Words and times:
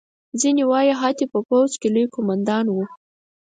ځینې 0.41 0.63
وایي 0.71 0.93
حتی 1.01 1.25
په 1.33 1.39
پوځ 1.47 1.71
کې 1.81 1.87
لوی 1.93 2.05
قوماندان 2.15 2.65
وو. 2.69 2.85